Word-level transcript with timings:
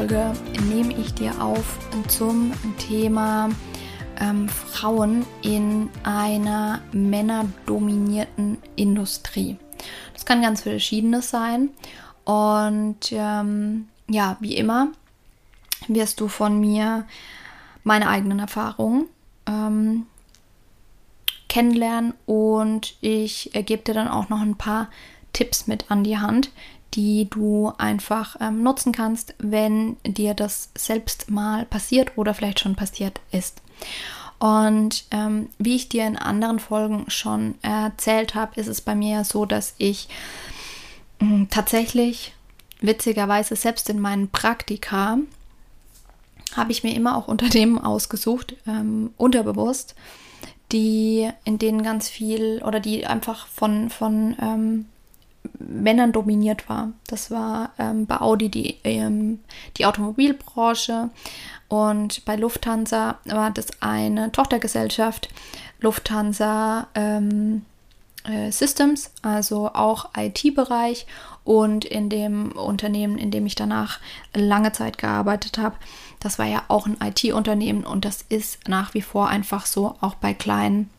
Podcast-Folge 0.00 0.32
nehme 0.68 0.94
ich 0.94 1.12
dir 1.12 1.42
auf 1.42 1.78
zum 2.08 2.52
Thema 2.78 3.50
ähm, 4.18 4.48
Frauen 4.48 5.26
in 5.42 5.90
einer 6.04 6.80
männerdominierten 6.92 8.58
Industrie. 8.76 9.56
Das 10.14 10.24
kann 10.24 10.40
ganz 10.40 10.62
verschiedenes 10.62 11.28
sein. 11.28 11.70
Und 12.24 13.12
ähm, 13.12 13.88
ja, 14.08 14.38
wie 14.40 14.56
immer 14.56 14.88
wirst 15.88 16.20
du 16.20 16.28
von 16.28 16.58
mir 16.58 17.06
meine 17.84 18.08
eigenen 18.08 18.38
Erfahrungen 18.38 19.06
ähm, 19.46 20.06
kennenlernen 21.48 22.14
und 22.26 22.96
ich 23.02 23.54
äh, 23.54 23.62
gebe 23.62 23.82
dir 23.82 23.94
dann 23.94 24.08
auch 24.08 24.28
noch 24.30 24.40
ein 24.40 24.56
paar 24.56 24.88
Tipps 25.32 25.66
mit 25.66 25.90
an 25.90 26.04
die 26.04 26.18
Hand, 26.18 26.50
die 26.94 27.28
du 27.30 27.72
einfach 27.78 28.36
ähm, 28.40 28.62
nutzen 28.62 28.92
kannst, 28.92 29.34
wenn 29.38 29.96
dir 30.04 30.34
das 30.34 30.70
selbst 30.76 31.30
mal 31.30 31.64
passiert 31.64 32.16
oder 32.16 32.34
vielleicht 32.34 32.60
schon 32.60 32.76
passiert 32.76 33.20
ist. 33.30 33.62
Und 34.38 35.04
ähm, 35.10 35.50
wie 35.58 35.76
ich 35.76 35.88
dir 35.88 36.06
in 36.06 36.16
anderen 36.16 36.58
Folgen 36.58 37.04
schon 37.08 37.56
erzählt 37.62 38.34
habe, 38.34 38.58
ist 38.58 38.68
es 38.68 38.80
bei 38.80 38.94
mir 38.94 39.24
so, 39.24 39.44
dass 39.44 39.74
ich 39.76 40.08
äh, 41.20 41.46
tatsächlich 41.50 42.32
witzigerweise 42.80 43.54
selbst 43.56 43.90
in 43.90 44.00
meinen 44.00 44.30
Praktika 44.30 45.18
habe 46.56 46.72
ich 46.72 46.82
mir 46.82 46.94
immer 46.94 47.16
auch 47.16 47.28
Unternehmen 47.28 47.78
ausgesucht, 47.78 48.56
ähm, 48.66 49.12
unterbewusst, 49.16 49.94
die 50.72 51.30
in 51.44 51.58
denen 51.58 51.82
ganz 51.82 52.08
viel 52.08 52.62
oder 52.64 52.80
die 52.80 53.06
einfach 53.06 53.46
von, 53.46 53.90
von 53.90 54.36
ähm, 54.40 54.86
Männern 55.58 56.12
dominiert 56.12 56.68
war. 56.68 56.92
Das 57.06 57.30
war 57.30 57.70
ähm, 57.78 58.06
bei 58.06 58.20
Audi 58.20 58.48
die, 58.48 58.76
ähm, 58.84 59.40
die 59.76 59.86
Automobilbranche. 59.86 61.10
Und 61.68 62.24
bei 62.24 62.36
Lufthansa 62.36 63.18
war 63.24 63.50
das 63.50 63.68
eine 63.80 64.32
Tochtergesellschaft, 64.32 65.28
Lufthansa 65.80 66.88
ähm, 66.94 67.62
äh, 68.24 68.50
Systems, 68.50 69.12
also 69.22 69.68
auch 69.72 70.10
IT-Bereich 70.16 71.06
und 71.44 71.84
in 71.84 72.10
dem 72.10 72.52
Unternehmen, 72.52 73.16
in 73.16 73.30
dem 73.30 73.46
ich 73.46 73.54
danach 73.54 73.98
lange 74.34 74.72
Zeit 74.72 74.98
gearbeitet 74.98 75.58
habe, 75.58 75.76
das 76.20 76.38
war 76.38 76.46
ja 76.46 76.62
auch 76.68 76.86
ein 76.86 76.98
IT-Unternehmen 77.02 77.84
und 77.84 78.04
das 78.04 78.22
ist 78.28 78.68
nach 78.68 78.92
wie 78.92 79.00
vor 79.00 79.28
einfach 79.28 79.64
so, 79.64 79.96
auch 80.00 80.16
bei 80.16 80.34
kleinen, 80.34 80.90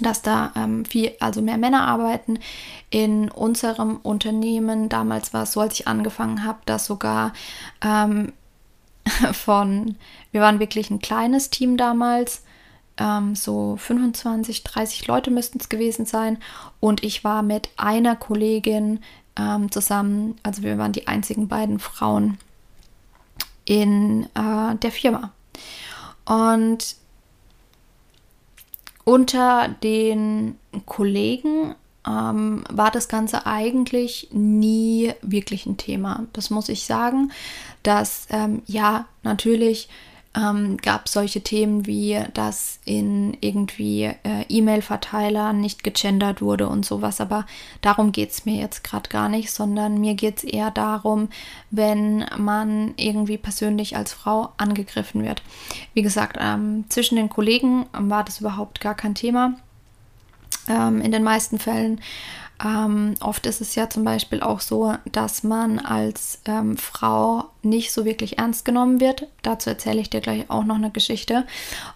dass 0.00 0.22
da 0.22 0.52
ähm, 0.56 0.84
viel, 0.84 1.12
also 1.20 1.42
mehr 1.42 1.58
Männer 1.58 1.86
arbeiten. 1.86 2.38
In 2.90 3.30
unserem 3.30 3.96
Unternehmen, 3.96 4.88
damals 4.88 5.32
war 5.32 5.44
es 5.44 5.52
so, 5.52 5.60
als 5.60 5.74
ich 5.74 5.88
angefangen 5.88 6.44
habe, 6.44 6.58
dass 6.66 6.86
sogar 6.86 7.32
ähm, 7.82 8.32
von, 9.32 9.96
wir 10.30 10.40
waren 10.40 10.60
wirklich 10.60 10.90
ein 10.90 11.00
kleines 11.00 11.50
Team 11.50 11.76
damals, 11.76 12.42
ähm, 12.98 13.34
so 13.34 13.76
25, 13.76 14.64
30 14.64 15.06
Leute 15.06 15.30
müssten 15.30 15.58
es 15.58 15.68
gewesen 15.68 16.06
sein. 16.06 16.38
Und 16.80 17.02
ich 17.02 17.24
war 17.24 17.42
mit 17.42 17.70
einer 17.76 18.16
Kollegin 18.16 19.00
ähm, 19.36 19.70
zusammen, 19.70 20.36
also 20.42 20.62
wir 20.62 20.78
waren 20.78 20.92
die 20.92 21.06
einzigen 21.06 21.48
beiden 21.48 21.78
Frauen 21.78 22.38
in 23.64 24.24
äh, 24.34 24.74
der 24.76 24.92
Firma. 24.92 25.32
Und 26.24 26.96
unter 29.04 29.68
den 29.82 30.56
Kollegen 30.86 31.74
ähm, 32.06 32.64
war 32.70 32.90
das 32.90 33.08
Ganze 33.08 33.46
eigentlich 33.46 34.28
nie 34.32 35.12
wirklich 35.22 35.66
ein 35.66 35.76
Thema. 35.76 36.26
Das 36.32 36.50
muss 36.50 36.68
ich 36.68 36.84
sagen, 36.84 37.32
dass 37.82 38.26
ähm, 38.30 38.62
ja 38.66 39.06
natürlich 39.22 39.88
ähm, 40.34 40.78
gab 40.78 41.08
solche 41.08 41.42
Themen 41.42 41.86
wie, 41.86 42.18
dass 42.32 42.78
in 42.84 43.36
irgendwie 43.40 44.04
äh, 44.04 44.44
E-Mail-Verteilern 44.48 45.60
nicht 45.60 45.84
gegendert 45.84 46.40
wurde 46.40 46.68
und 46.68 46.86
sowas. 46.86 47.20
Aber 47.20 47.44
darum 47.82 48.12
geht 48.12 48.30
es 48.30 48.46
mir 48.46 48.58
jetzt 48.58 48.82
gerade 48.82 49.10
gar 49.10 49.28
nicht, 49.28 49.50
sondern 49.50 50.00
mir 50.00 50.14
geht 50.14 50.38
es 50.38 50.44
eher 50.44 50.70
darum, 50.70 51.28
wenn 51.70 52.24
man 52.38 52.94
irgendwie 52.96 53.36
persönlich 53.36 53.96
als 53.96 54.12
Frau 54.12 54.52
angegriffen 54.56 55.22
wird. 55.22 55.42
Wie 55.92 56.02
gesagt, 56.02 56.38
ähm, 56.40 56.84
zwischen 56.88 57.16
den 57.16 57.28
Kollegen 57.28 57.86
war 57.92 58.24
das 58.24 58.40
überhaupt 58.40 58.80
gar 58.80 58.94
kein 58.94 59.14
Thema. 59.14 59.54
Ähm, 60.68 61.00
in 61.02 61.12
den 61.12 61.24
meisten 61.24 61.58
Fällen 61.58 62.00
ähm, 62.64 63.14
oft 63.20 63.46
ist 63.46 63.60
es 63.60 63.74
ja 63.74 63.90
zum 63.90 64.04
Beispiel 64.04 64.40
auch 64.40 64.60
so, 64.60 64.94
dass 65.10 65.42
man 65.42 65.80
als 65.80 66.40
ähm, 66.44 66.76
Frau 66.76 67.44
nicht 67.62 67.92
so 67.92 68.04
wirklich 68.04 68.38
ernst 68.38 68.64
genommen 68.64 69.00
wird. 69.00 69.26
Dazu 69.42 69.70
erzähle 69.70 70.00
ich 70.00 70.10
dir 70.10 70.20
gleich 70.20 70.48
auch 70.48 70.64
noch 70.64 70.76
eine 70.76 70.90
Geschichte. 70.90 71.44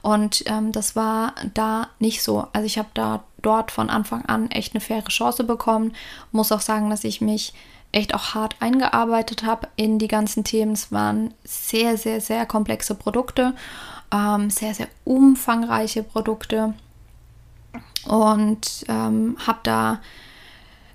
Und 0.03 0.43
ähm, 0.47 0.73
das 0.73 0.97
war 0.97 1.35
da 1.55 1.89
nicht 2.01 2.23
so. 2.23 2.49
Also 2.53 2.67
ich 2.67 2.79
habe 2.79 2.89
da 2.95 3.23
dort 3.43 3.71
von 3.71 3.91
Anfang 3.91 4.25
an 4.25 4.51
echt 4.51 4.75
eine 4.75 4.81
faire 4.81 5.05
Chance 5.05 5.45
bekommen. 5.45 5.93
Muss 6.33 6.51
auch 6.51 6.61
sagen, 6.61 6.91
dass 6.91 7.05
ich 7.05 7.21
mich 7.21 7.55
echt 7.93 8.13
auch 8.13 8.35
hart 8.35 8.57
eingearbeitet 8.59 9.45
habe 9.45 9.69
in 9.77 10.01
die 10.01 10.09
ganzen 10.09 10.43
Themen. 10.43 10.73
Es 10.73 10.91
waren 10.91 11.33
sehr, 11.45 11.97
sehr, 11.97 12.21
sehr 12.21 12.45
komplexe 12.45 12.97
Produkte, 12.97 13.55
ähm, 14.13 14.51
sehr, 14.51 14.75
sehr 14.75 14.89
umfangreiche 15.05 16.03
Produkte 16.03 16.75
und 18.05 18.85
ähm, 18.89 19.37
habe 19.47 19.59
da 19.63 20.01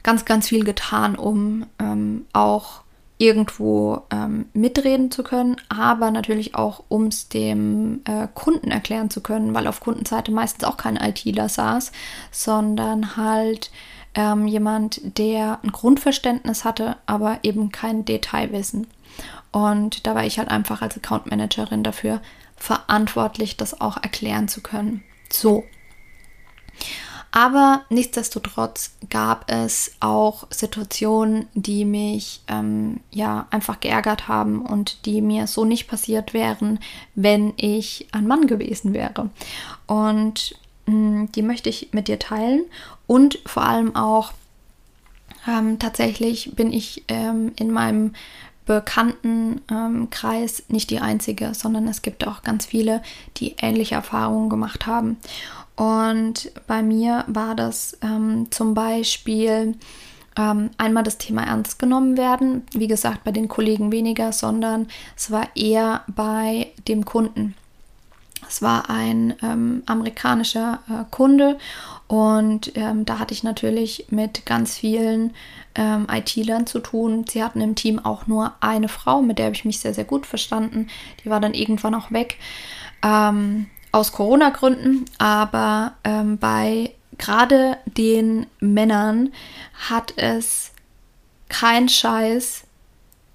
ganz, 0.04 0.26
ganz 0.26 0.48
viel 0.48 0.64
getan, 0.64 1.16
um 1.16 1.66
ähm, 1.80 2.26
auch 2.34 2.82
irgendwo 3.22 4.02
ähm, 4.10 4.48
mitreden 4.54 5.12
zu 5.12 5.22
können, 5.22 5.56
aber 5.70 6.10
natürlich 6.10 6.56
auch, 6.56 6.84
um 6.90 7.06
es 7.06 7.30
dem 7.30 8.02
äh, 8.06 8.28
Kunden 8.34 8.72
erklären 8.72 9.12
zu 9.12 9.22
können, 9.22 9.54
weil 9.54 9.68
auf 9.68 9.80
Kundenseite 9.80 10.32
meistens 10.32 10.64
auch 10.64 10.76
kein 10.76 10.96
ITler 10.96 11.48
saß, 11.48 11.92
sondern 12.32 13.16
halt 13.18 13.70
ähm, 14.16 14.48
jemand, 14.48 15.20
der 15.20 15.60
ein 15.64 15.72
Grundverständnis 15.72 16.66
hatte, 16.66 16.98
aber 17.06 17.40
eben 17.44 17.72
kein 17.72 18.06
Detailwissen. 18.06 18.88
Und 19.52 20.08
da 20.08 20.16
war 20.16 20.26
ich 20.26 20.40
halt 20.40 20.50
einfach 20.50 20.82
als 20.82 20.98
Account 20.98 21.30
Managerin 21.30 21.84
dafür 21.84 22.22
verantwortlich, 22.56 23.56
das 23.56 23.80
auch 23.82 23.98
erklären 24.02 24.48
zu 24.48 24.62
können. 24.62 25.04
So. 25.30 25.64
Aber 27.32 27.86
nichtsdestotrotz 27.90 28.92
gab 29.10 29.50
es 29.50 29.94
auch 30.02 30.48
Situationen, 30.50 31.48
die 31.54 31.86
mich 31.86 32.42
ähm, 32.50 33.00
ja 33.10 33.48
einfach 33.52 33.80
geärgert 33.80 34.28
haben 34.28 34.62
und 34.62 35.06
die 35.06 35.22
mir 35.22 35.48
so 35.48 35.64
nicht 35.64 35.88
passiert 35.88 36.34
wären, 36.34 36.80
wenn 37.16 37.54
ich 37.56 38.08
ein 38.12 38.28
Mann 38.28 38.48
gewesen 38.48 38.94
wäre. 38.94 39.30
Und 39.88 40.56
mh, 40.88 40.94
hm, 40.94 41.32
die 41.32 41.42
möchte 41.42 41.70
ich 41.70 41.90
mit 41.94 42.10
dir 42.10 42.20
teilen 42.20 42.66
und 43.08 43.40
vor 43.46 43.64
allem 43.64 43.96
auch 43.96 44.34
ähm, 45.48 45.80
tatsächlich 45.80 46.54
bin 46.56 46.74
ich 46.74 47.06
ähm, 47.08 47.54
in 47.56 47.72
meinem 47.72 48.14
bekannten 48.66 49.62
ähm, 49.72 50.10
Kreis 50.12 50.64
nicht 50.68 50.92
die 50.92 51.00
einzige, 51.00 51.54
sondern 51.54 51.88
es 51.88 52.04
gibt 52.04 52.28
auch 52.28 52.44
ganz 52.44 52.66
viele, 52.66 53.02
die 53.38 53.56
ähnliche 53.60 53.96
Erfahrungen 53.96 54.50
gemacht 54.50 54.86
haben. 54.86 55.18
Und 55.82 56.52
bei 56.68 56.84
mir 56.84 57.26
war 57.26 57.56
das 57.56 57.98
ähm, 58.04 58.52
zum 58.52 58.76
Beispiel 58.76 59.74
ähm, 60.38 60.70
einmal 60.78 61.02
das 61.02 61.18
Thema 61.18 61.42
ernst 61.42 61.80
genommen 61.80 62.18
werden. 62.18 62.62
Wie 62.72 62.86
gesagt, 62.86 63.24
bei 63.24 63.32
den 63.32 63.48
Kollegen 63.48 63.92
weniger, 63.92 64.32
sondern 64.32 64.90
es 65.18 65.32
war 65.32 65.48
eher 65.56 66.04
bei 66.06 66.68
dem 66.88 67.04
Kunden. 67.04 67.56
Es 68.48 68.62
war 68.62 68.92
ein 68.92 69.34
ähm, 69.42 69.82
amerikanischer 69.88 70.82
äh, 70.88 71.04
Kunde 71.10 71.58
und 72.06 72.74
ähm, 72.76 73.04
da 73.06 73.18
hatte 73.18 73.34
ich 73.34 73.42
natürlich 73.42 74.06
mit 74.12 74.46
ganz 74.46 74.78
vielen 74.78 75.34
ähm, 75.74 76.06
IT-Lern 76.12 76.68
zu 76.68 76.78
tun. 76.78 77.26
Sie 77.28 77.44
hatten 77.44 77.60
im 77.60 77.74
Team 77.74 77.98
auch 77.98 78.28
nur 78.28 78.54
eine 78.60 78.88
Frau, 78.88 79.24
mit 79.24 79.40
der 79.40 79.48
habe 79.48 79.56
ich 79.56 79.66
mich 79.66 79.80
sehr, 79.80 79.96
sehr 79.96 80.06
gut 80.06 80.28
verstanden. 80.28 80.90
Die 81.24 81.32
war 81.32 81.40
dann 81.40 81.56
irgendwann 81.56 81.96
auch 81.96 82.12
weg. 82.12 82.38
Ähm, 83.02 83.66
aus 83.92 84.12
Corona-Gründen, 84.12 85.06
aber 85.18 85.94
ähm, 86.04 86.38
bei 86.38 86.94
gerade 87.18 87.78
den 87.86 88.48
Männern 88.60 89.34
hat 89.90 90.14
es 90.18 90.72
kein 91.50 91.90
Scheiß 91.90 92.64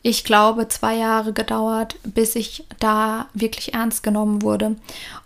ich 0.02 0.22
glaube, 0.22 0.68
zwei 0.68 0.94
Jahre 0.94 1.32
gedauert, 1.32 1.96
bis 2.04 2.36
ich 2.36 2.64
da 2.78 3.26
wirklich 3.34 3.74
ernst 3.74 4.04
genommen 4.04 4.40
wurde. 4.42 4.76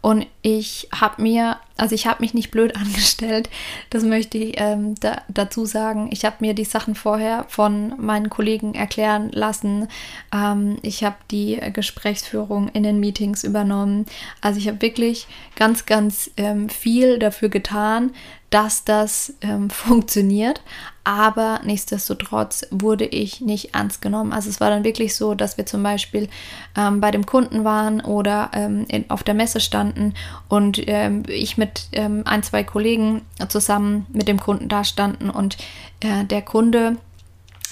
Und 0.01 0.27
ich 0.41 0.89
habe 0.99 1.21
mir, 1.21 1.59
also 1.77 1.95
ich 1.95 2.07
habe 2.07 2.23
mich 2.23 2.33
nicht 2.33 2.51
blöd 2.51 2.75
angestellt, 2.81 3.51
das 3.91 4.05
möchte 4.05 4.39
ich 4.39 4.55
ähm, 4.59 4.95
da, 4.99 5.21
dazu 5.29 5.67
sagen. 5.67 6.09
Ich 6.13 6.25
habe 6.25 6.37
mir 6.41 6.55
die 6.55 6.65
Sachen 6.65 6.95
vorher 6.95 7.45
von 7.49 7.95
meinen 7.99 8.31
Kollegen 8.31 8.75
erklären 8.75 9.31
lassen. 9.33 9.87
Ähm, 10.33 10.79
ich 10.81 11.05
habe 11.05 11.17
die 11.31 11.61
Gesprächsführung 11.75 12.69
in 12.69 12.83
den 12.83 13.01
Meetings 13.01 13.45
übernommen. 13.45 14.07
Also 14.41 14.59
ich 14.59 14.69
habe 14.69 14.81
wirklich 14.81 15.27
ganz, 15.57 15.85
ganz 15.85 16.31
ähm, 16.39 16.71
viel 16.71 17.19
dafür 17.19 17.51
getan, 17.51 18.13
dass 18.49 18.85
das 18.85 19.35
ähm, 19.43 19.69
funktioniert 19.71 20.63
aber 21.11 21.59
nichtsdestotrotz 21.65 22.69
wurde 22.71 23.05
ich 23.05 23.41
nicht 23.41 23.75
ernst 23.75 24.01
genommen. 24.01 24.33
Also 24.33 24.49
es 24.49 24.61
war 24.61 24.71
dann 24.71 24.85
wirklich 24.85 25.17
so, 25.17 25.35
dass 25.35 25.59
wir 25.59 25.67
zum 25.67 25.83
Beispiel 25.83 26.29
ähm, 26.77 27.01
bei 27.01 27.11
dem 27.11 27.27
Kunden 27.27 27.65
waren 27.65 28.01
oder 28.01 28.53
ähm, 28.53 28.85
in, 28.87 29.11
auf 29.11 29.25
der 29.25 29.35
Messe 29.35 29.59
standen 29.59 30.15
und 30.49 30.81
ähm, 30.87 31.25
ich 31.27 31.59
mit 31.59 31.89
ähm, 31.91 32.23
ein, 32.27 32.45
zwei 32.45 32.63
Kollegen 32.63 33.23
zusammen 33.49 34.07
mit 34.13 34.29
dem 34.29 34.39
Kunden 34.39 34.69
da 34.69 34.85
standen 34.85 35.31
und 35.31 35.57
äh, 35.99 36.25
der 36.25 36.43
Kunde 36.43 36.97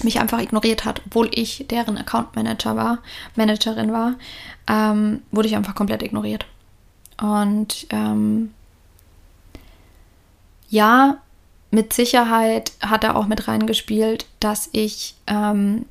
mich 0.03 0.19
einfach 0.19 0.41
ignoriert 0.41 0.83
hat, 0.83 1.01
obwohl 1.05 1.29
ich 1.33 1.65
deren 1.69 1.97
Account 1.97 2.35
Manager 2.35 2.75
war, 2.75 2.97
Managerin 3.37 3.93
war, 3.93 4.15
ähm, 4.67 5.21
wurde 5.31 5.47
ich 5.47 5.55
einfach 5.55 5.75
komplett 5.75 6.03
ignoriert. 6.03 6.45
Und 7.21 7.87
ähm, 7.89 8.53
ja, 10.69 11.19
mit 11.71 11.93
Sicherheit 11.93 12.71
hat 12.81 13.03
er 13.03 13.15
auch 13.15 13.27
mit 13.27 13.47
reingespielt, 13.47 14.25
dass 14.39 14.69
ich 14.71 15.15
ähm, 15.27 15.85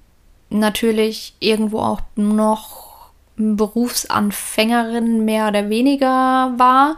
natürlich 0.51 1.35
irgendwo 1.41 1.81
auch 1.81 2.01
noch 2.17 2.89
Berufsanfängerin 3.37 5.25
mehr 5.25 5.49
oder 5.49 5.69
weniger 5.71 6.53
war. 6.57 6.97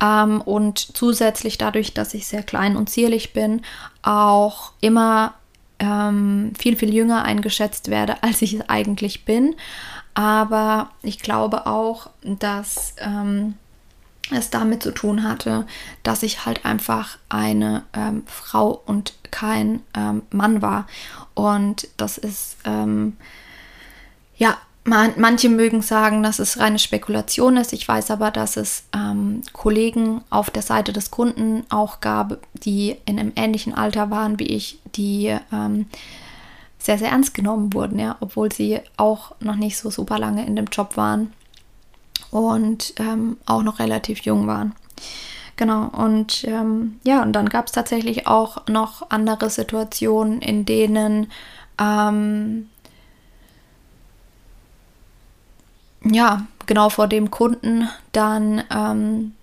Ähm, 0.00 0.40
und 0.40 0.78
zusätzlich 0.96 1.58
dadurch, 1.58 1.92
dass 1.92 2.14
ich 2.14 2.26
sehr 2.26 2.42
klein 2.42 2.76
und 2.76 2.88
zierlich 2.88 3.32
bin, 3.32 3.62
auch 4.02 4.72
immer 4.80 5.34
ähm, 5.78 6.52
viel, 6.58 6.76
viel 6.76 6.94
jünger 6.94 7.24
eingeschätzt 7.24 7.90
werde, 7.90 8.16
als 8.22 8.42
ich 8.42 8.54
es 8.54 8.68
eigentlich 8.68 9.24
bin. 9.24 9.54
Aber 10.14 10.90
ich 11.02 11.20
glaube 11.20 11.66
auch, 11.66 12.10
dass 12.22 12.94
ähm, 12.98 13.54
es 14.30 14.50
damit 14.50 14.82
zu 14.82 14.92
tun 14.92 15.22
hatte, 15.22 15.66
dass 16.02 16.22
ich 16.22 16.44
halt 16.44 16.64
einfach 16.64 17.18
eine 17.28 17.84
ähm, 17.94 18.22
Frau 18.26 18.82
und 18.86 19.14
kein 19.30 19.80
ähm, 19.96 20.22
Mann 20.30 20.62
war. 20.62 20.86
Und 21.34 21.88
das 21.96 22.18
ist, 22.18 22.56
ähm, 22.64 23.16
ja, 24.36 24.56
man, 24.84 25.12
manche 25.16 25.48
mögen 25.48 25.82
sagen, 25.82 26.22
dass 26.22 26.38
es 26.38 26.58
reine 26.58 26.78
Spekulation 26.78 27.56
ist. 27.56 27.72
Ich 27.72 27.86
weiß 27.86 28.10
aber, 28.10 28.30
dass 28.30 28.56
es 28.56 28.84
ähm, 28.94 29.42
Kollegen 29.52 30.22
auf 30.30 30.50
der 30.50 30.62
Seite 30.62 30.92
des 30.92 31.10
Kunden 31.10 31.64
auch 31.68 32.00
gab, 32.00 32.38
die 32.54 32.96
in 33.04 33.18
einem 33.18 33.32
ähnlichen 33.36 33.74
Alter 33.74 34.10
waren 34.10 34.38
wie 34.38 34.46
ich, 34.46 34.78
die 34.96 35.36
ähm, 35.52 35.86
sehr, 36.78 36.98
sehr 36.98 37.10
ernst 37.10 37.34
genommen 37.34 37.74
wurden, 37.74 37.98
ja, 37.98 38.16
obwohl 38.20 38.52
sie 38.52 38.80
auch 38.96 39.34
noch 39.40 39.56
nicht 39.56 39.76
so 39.76 39.90
super 39.90 40.18
lange 40.18 40.46
in 40.46 40.56
dem 40.56 40.66
Job 40.66 40.96
waren 40.96 41.32
und 42.30 42.94
ähm, 42.98 43.36
auch 43.46 43.62
noch 43.62 43.78
relativ 43.78 44.20
jung 44.20 44.46
waren. 44.46 44.74
Genau, 45.56 45.86
und 45.88 46.44
ähm, 46.44 47.00
ja, 47.02 47.22
und 47.22 47.32
dann 47.32 47.48
gab 47.48 47.66
es 47.66 47.72
tatsächlich 47.72 48.26
auch 48.28 48.66
noch 48.68 49.10
andere 49.10 49.50
Situationen, 49.50 50.40
in 50.40 50.64
denen 50.64 51.32
ähm, 51.80 52.68
ja, 56.04 56.46
genau 56.66 56.90
vor 56.90 57.08
dem 57.08 57.30
Kunden 57.30 57.88
dann 58.12 58.62
ähm, 58.70 59.34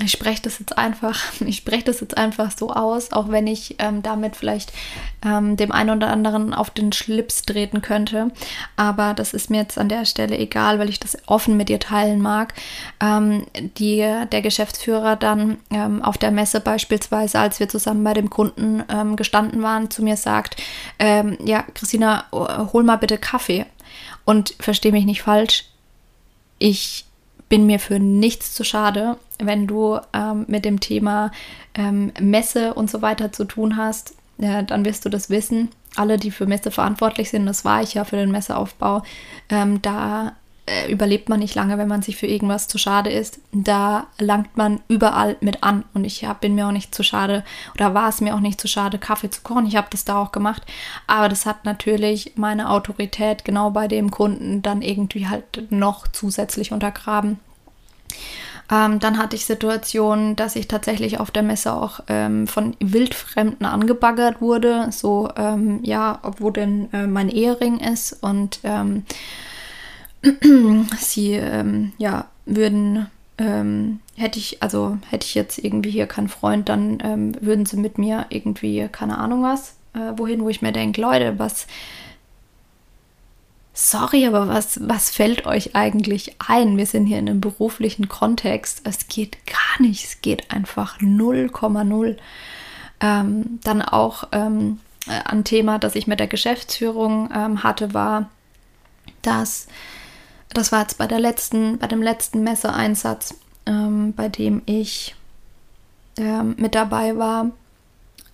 ich 0.00 0.12
spreche 0.12 0.42
das 0.42 0.60
jetzt 0.60 0.78
einfach, 0.78 1.18
ich 1.40 1.56
spreche 1.56 1.84
das 1.84 2.00
jetzt 2.00 2.16
einfach 2.16 2.50
so 2.56 2.70
aus, 2.72 3.12
auch 3.12 3.28
wenn 3.30 3.46
ich 3.46 3.76
ähm, 3.78 4.02
damit 4.02 4.36
vielleicht 4.36 4.72
ähm, 5.24 5.56
dem 5.56 5.72
einen 5.72 5.96
oder 5.96 6.08
anderen 6.08 6.54
auf 6.54 6.70
den 6.70 6.92
Schlips 6.92 7.42
treten 7.42 7.82
könnte. 7.82 8.30
Aber 8.76 9.14
das 9.14 9.34
ist 9.34 9.50
mir 9.50 9.58
jetzt 9.58 9.78
an 9.78 9.88
der 9.88 10.04
Stelle 10.04 10.38
egal, 10.38 10.78
weil 10.78 10.88
ich 10.88 11.00
das 11.00 11.18
offen 11.26 11.56
mit 11.56 11.68
dir 11.68 11.80
teilen 11.80 12.20
mag. 12.20 12.54
Ähm, 13.00 13.46
die, 13.78 13.98
der 14.30 14.42
Geschäftsführer 14.42 15.16
dann 15.16 15.58
ähm, 15.70 16.02
auf 16.02 16.16
der 16.16 16.30
Messe 16.30 16.60
beispielsweise, 16.60 17.38
als 17.38 17.58
wir 17.58 17.68
zusammen 17.68 18.04
bei 18.04 18.14
dem 18.14 18.30
Kunden 18.30 18.84
ähm, 18.88 19.16
gestanden 19.16 19.62
waren, 19.62 19.90
zu 19.90 20.02
mir 20.02 20.16
sagt, 20.16 20.62
ähm, 20.98 21.36
ja, 21.44 21.62
Christina, 21.74 22.26
hol 22.32 22.84
mal 22.84 22.96
bitte 22.96 23.18
Kaffee. 23.18 23.66
Und 24.24 24.54
verstehe 24.60 24.92
mich 24.92 25.06
nicht 25.06 25.22
falsch, 25.22 25.64
ich 26.58 27.06
bin 27.48 27.66
mir 27.66 27.78
für 27.78 27.98
nichts 27.98 28.52
zu 28.52 28.62
schade, 28.62 29.16
wenn 29.38 29.66
du 29.66 29.98
ähm, 30.12 30.44
mit 30.48 30.64
dem 30.64 30.80
Thema 30.80 31.30
ähm, 31.74 32.12
Messe 32.20 32.74
und 32.74 32.90
so 32.90 33.02
weiter 33.02 33.32
zu 33.32 33.44
tun 33.44 33.76
hast, 33.76 34.14
äh, 34.38 34.64
dann 34.64 34.84
wirst 34.84 35.04
du 35.04 35.08
das 35.08 35.30
wissen. 35.30 35.68
Alle, 35.96 36.18
die 36.18 36.30
für 36.30 36.46
Messe 36.46 36.70
verantwortlich 36.70 37.30
sind, 37.30 37.46
das 37.46 37.64
war 37.64 37.82
ich 37.82 37.94
ja 37.94 38.04
für 38.04 38.16
den 38.16 38.30
Messeaufbau, 38.30 39.02
ähm, 39.48 39.80
da 39.82 40.32
äh, 40.68 40.90
überlebt 40.92 41.28
man 41.28 41.40
nicht 41.40 41.54
lange, 41.54 41.78
wenn 41.78 41.88
man 41.88 42.02
sich 42.02 42.16
für 42.16 42.26
irgendwas 42.26 42.68
zu 42.68 42.78
schade 42.78 43.10
ist. 43.10 43.40
Da 43.52 44.06
langt 44.18 44.56
man 44.56 44.80
überall 44.88 45.36
mit 45.40 45.62
an. 45.62 45.84
Und 45.94 46.04
ich 46.04 46.24
hab, 46.24 46.40
bin 46.40 46.54
mir 46.54 46.66
auch 46.66 46.72
nicht 46.72 46.94
zu 46.94 47.02
schade 47.02 47.44
oder 47.74 47.94
war 47.94 48.08
es 48.08 48.20
mir 48.20 48.34
auch 48.34 48.40
nicht 48.40 48.60
zu 48.60 48.68
schade, 48.68 48.98
Kaffee 48.98 49.30
zu 49.30 49.40
kochen. 49.42 49.66
Ich 49.66 49.76
habe 49.76 49.88
das 49.90 50.04
da 50.04 50.20
auch 50.20 50.32
gemacht. 50.32 50.62
Aber 51.06 51.28
das 51.28 51.46
hat 51.46 51.64
natürlich 51.64 52.32
meine 52.36 52.70
Autorität 52.70 53.44
genau 53.44 53.70
bei 53.70 53.88
dem 53.88 54.10
Kunden 54.10 54.62
dann 54.62 54.82
irgendwie 54.82 55.26
halt 55.26 55.70
noch 55.70 56.06
zusätzlich 56.08 56.72
untergraben. 56.72 57.40
Ähm, 58.70 58.98
dann 58.98 59.18
hatte 59.18 59.36
ich 59.36 59.46
Situationen, 59.46 60.36
dass 60.36 60.56
ich 60.56 60.68
tatsächlich 60.68 61.20
auf 61.20 61.30
der 61.30 61.42
Messe 61.42 61.72
auch 61.72 62.00
ähm, 62.08 62.46
von 62.46 62.76
Wildfremden 62.80 63.66
angebaggert 63.66 64.40
wurde. 64.40 64.88
So, 64.90 65.30
ähm, 65.36 65.80
ja, 65.82 66.20
wo 66.38 66.50
denn 66.50 66.92
äh, 66.92 67.06
mein 67.06 67.28
Ehering 67.28 67.78
ist. 67.80 68.22
Und 68.22 68.60
ähm, 68.64 69.04
sie, 70.98 71.32
ähm, 71.32 71.92
ja, 71.98 72.26
würden, 72.44 73.06
ähm, 73.38 74.00
hätte 74.16 74.38
ich, 74.38 74.62
also 74.62 74.98
hätte 75.08 75.26
ich 75.26 75.34
jetzt 75.34 75.58
irgendwie 75.58 75.90
hier 75.90 76.06
keinen 76.06 76.28
Freund, 76.28 76.68
dann 76.68 77.36
würden 77.40 77.66
sie 77.66 77.76
mit 77.76 77.98
mir 77.98 78.26
irgendwie, 78.30 78.88
keine 78.90 79.18
Ahnung 79.18 79.42
was, 79.42 79.76
äh, 79.94 80.12
wohin, 80.16 80.42
wo 80.42 80.48
ich 80.48 80.62
mir 80.62 80.72
denke, 80.72 81.00
Leute, 81.00 81.38
was 81.38 81.66
sorry, 83.78 84.26
aber 84.26 84.48
was, 84.48 84.80
was 84.88 85.10
fällt 85.10 85.46
euch 85.46 85.76
eigentlich 85.76 86.34
ein? 86.40 86.76
Wir 86.76 86.86
sind 86.86 87.06
hier 87.06 87.18
in 87.18 87.28
einem 87.28 87.40
beruflichen 87.40 88.08
Kontext. 88.08 88.80
Es 88.84 89.06
geht 89.06 89.38
gar 89.46 89.80
nicht. 89.86 90.04
Es 90.04 90.20
geht 90.20 90.50
einfach 90.50 90.98
0,0. 90.98 92.16
Ähm, 93.00 93.60
dann 93.62 93.80
auch 93.82 94.24
ähm, 94.32 94.80
äh, 95.06 95.20
ein 95.24 95.44
Thema, 95.44 95.78
das 95.78 95.94
ich 95.94 96.08
mit 96.08 96.18
der 96.18 96.26
Geschäftsführung 96.26 97.30
ähm, 97.32 97.62
hatte, 97.62 97.94
war, 97.94 98.28
dass 99.22 99.68
das 100.48 100.72
war 100.72 100.80
jetzt 100.80 100.98
bei 100.98 101.06
der 101.06 101.20
letzten, 101.20 101.78
bei 101.78 101.86
dem 101.86 102.02
letzten 102.02 102.42
Messeeinsatz, 102.42 103.34
ähm, 103.66 104.12
bei 104.14 104.28
dem 104.28 104.62
ich 104.66 105.14
ähm, 106.16 106.56
mit 106.58 106.74
dabei 106.74 107.16
war. 107.16 107.50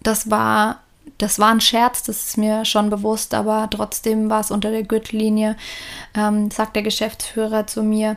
Das 0.03 0.31
war 0.31 0.84
das 1.19 1.39
war 1.39 1.51
ein 1.51 1.61
Scherz, 1.61 2.03
das 2.03 2.29
ist 2.29 2.39
mir 2.39 2.65
schon 2.65 2.91
bewusst, 2.91 3.35
aber 3.35 3.69
trotzdem 3.71 4.31
war 4.31 4.41
es 4.41 4.51
unter 4.51 4.71
der 4.71 4.83
Gürtellinie, 4.83 5.57
ähm, 6.15 6.51
sagt 6.51 6.75
der 6.77 6.83
Geschäftsführer 6.83 7.67
zu 7.67 7.83
mir, 7.83 8.17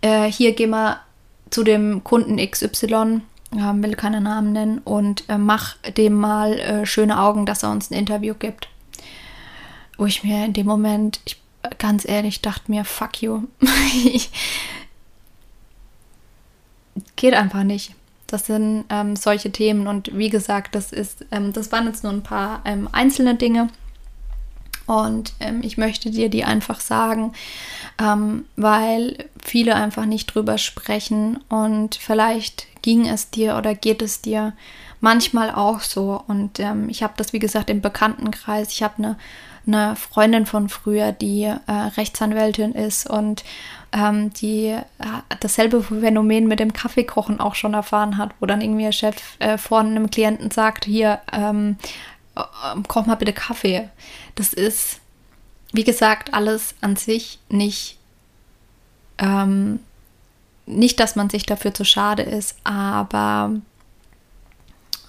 äh, 0.00 0.30
hier 0.30 0.54
geh 0.54 0.66
mal 0.66 1.00
zu 1.50 1.64
dem 1.64 2.04
Kunden 2.04 2.36
XY, 2.36 3.22
äh, 3.52 3.72
will 3.74 3.94
keine 3.94 4.20
Namen 4.20 4.52
nennen, 4.52 4.78
und 4.78 5.28
äh, 5.28 5.38
mach 5.38 5.76
dem 5.96 6.14
mal 6.14 6.58
äh, 6.58 6.86
schöne 6.86 7.18
Augen, 7.20 7.46
dass 7.46 7.62
er 7.62 7.70
uns 7.70 7.90
ein 7.90 7.98
Interview 7.98 8.34
gibt. 8.34 8.68
Wo 9.96 10.06
ich 10.06 10.24
mir 10.24 10.44
in 10.44 10.52
dem 10.52 10.66
Moment, 10.66 11.20
ich, 11.24 11.40
ganz 11.78 12.04
ehrlich, 12.06 12.42
dachte 12.42 12.70
mir, 12.70 12.84
fuck 12.84 13.22
you. 13.22 13.44
Geht 17.16 17.34
einfach 17.34 17.62
nicht. 17.62 17.94
Das 18.26 18.46
sind 18.46 18.84
ähm, 18.90 19.16
solche 19.16 19.50
Themen 19.50 19.86
und 19.86 20.16
wie 20.16 20.30
gesagt, 20.30 20.74
das 20.74 20.92
ist, 20.92 21.24
ähm, 21.30 21.52
das 21.52 21.72
waren 21.72 21.86
jetzt 21.86 22.04
nur 22.04 22.12
ein 22.12 22.22
paar 22.22 22.62
ähm, 22.64 22.88
einzelne 22.92 23.34
Dinge. 23.34 23.68
Und 24.86 25.32
ähm, 25.40 25.60
ich 25.62 25.78
möchte 25.78 26.10
dir 26.10 26.28
die 26.28 26.44
einfach 26.44 26.80
sagen, 26.80 27.32
ähm, 27.98 28.44
weil 28.56 29.16
viele 29.42 29.74
einfach 29.76 30.04
nicht 30.04 30.26
drüber 30.26 30.58
sprechen 30.58 31.38
und 31.48 31.94
vielleicht 31.94 32.66
ging 32.82 33.08
es 33.08 33.30
dir 33.30 33.56
oder 33.56 33.74
geht 33.74 34.02
es 34.02 34.20
dir 34.20 34.52
manchmal 35.00 35.50
auch 35.50 35.80
so. 35.80 36.22
Und 36.26 36.60
ähm, 36.60 36.90
ich 36.90 37.02
habe 37.02 37.14
das, 37.16 37.32
wie 37.32 37.38
gesagt, 37.38 37.70
im 37.70 37.80
Bekanntenkreis. 37.80 38.72
Ich 38.72 38.82
habe 38.82 38.98
eine 38.98 39.16
eine 39.66 39.96
Freundin 39.96 40.46
von 40.46 40.68
früher, 40.68 41.12
die 41.12 41.44
äh, 41.44 41.72
Rechtsanwältin 41.96 42.72
ist 42.72 43.08
und 43.08 43.44
ähm, 43.94 44.32
die 44.34 44.66
äh, 44.66 44.82
dasselbe 45.40 45.82
Phänomen 45.82 46.48
mit 46.48 46.58
dem 46.58 46.72
Kaffeekochen 46.72 47.40
auch 47.40 47.54
schon 47.54 47.74
erfahren 47.74 48.18
hat, 48.18 48.32
wo 48.40 48.46
dann 48.46 48.60
irgendwie 48.60 48.82
der 48.82 48.92
Chef 48.92 49.16
äh, 49.38 49.56
vor 49.56 49.80
einem 49.80 50.10
Klienten 50.10 50.50
sagt, 50.50 50.84
hier, 50.84 51.20
ähm, 51.32 51.76
äh, 52.34 52.42
koch 52.88 53.06
mal 53.06 53.14
bitte 53.14 53.32
Kaffee. 53.32 53.88
Das 54.34 54.52
ist, 54.52 55.00
wie 55.72 55.84
gesagt, 55.84 56.34
alles 56.34 56.74
an 56.80 56.96
sich 56.96 57.38
nicht, 57.48 57.96
ähm, 59.18 59.78
nicht, 60.66 60.98
dass 60.98 61.14
man 61.14 61.30
sich 61.30 61.46
dafür 61.46 61.72
zu 61.72 61.84
schade 61.84 62.22
ist, 62.22 62.56
aber 62.64 63.52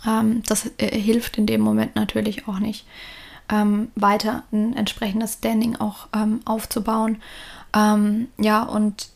ähm, 0.08 0.44
das 0.48 0.70
äh, 0.78 1.00
hilft 1.00 1.40
in 1.40 1.48
dem 1.48 1.62
Moment 1.62 1.96
natürlich 1.96 2.48
auch 2.48 2.60
nicht, 2.60 2.86
ähm, 3.50 3.90
weiter 3.96 4.44
ein 4.52 4.76
entsprechendes 4.76 5.34
Standing 5.34 5.76
auch 5.78 6.08
ähm, 6.16 6.42
aufzubauen. 6.46 7.22
Ähm, 7.76 8.28
ja, 8.38 8.64
und 8.64 9.10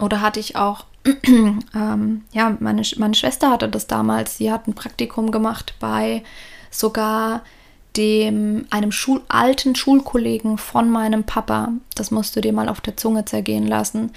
oder 0.00 0.20
hatte 0.20 0.40
ich 0.40 0.56
auch, 0.56 0.84
ähm, 1.26 2.24
ja, 2.32 2.56
meine, 2.60 2.82
meine 2.96 3.14
Schwester 3.14 3.50
hatte 3.50 3.68
das 3.68 3.86
damals, 3.86 4.38
sie 4.38 4.50
hat 4.50 4.66
ein 4.66 4.74
Praktikum 4.74 5.30
gemacht 5.30 5.74
bei 5.80 6.22
sogar 6.70 7.42
dem 7.96 8.66
einem 8.70 8.90
Schul 8.90 9.22
alten 9.28 9.76
Schulkollegen 9.76 10.58
von 10.58 10.90
meinem 10.90 11.24
Papa. 11.24 11.72
Das 11.94 12.10
musst 12.10 12.34
du 12.34 12.40
dir 12.40 12.52
mal 12.52 12.68
auf 12.68 12.80
der 12.80 12.96
Zunge 12.96 13.24
zergehen 13.24 13.66
lassen. 13.66 14.10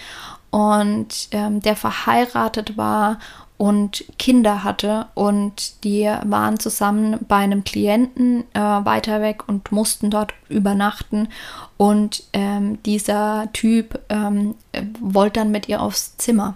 Und 0.49 1.29
ähm, 1.31 1.61
der 1.61 1.75
verheiratet 1.75 2.77
war 2.77 3.19
und 3.57 4.05
Kinder 4.19 4.63
hatte 4.63 5.07
und 5.15 5.83
die 5.83 6.03
waren 6.25 6.59
zusammen 6.59 7.17
bei 7.27 7.37
einem 7.37 7.63
Klienten 7.63 8.43
äh, 8.53 8.59
weiter 8.59 9.19
weg 9.21 9.47
und 9.47 9.71
mussten 9.71 10.11
dort 10.11 10.33
übernachten 10.47 11.29
und 11.75 12.23
ähm, 12.33 12.81
dieser 12.83 13.49
Typ 13.53 13.99
ähm, 14.09 14.53
wollte 14.99 15.39
dann 15.39 15.51
mit 15.51 15.67
ihr 15.67 15.81
aufs 15.81 16.17
Zimmer 16.17 16.55